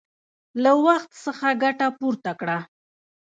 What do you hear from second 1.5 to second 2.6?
ګټه پورته کړه!